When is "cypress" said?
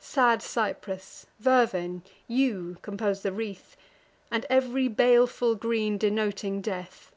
0.42-1.26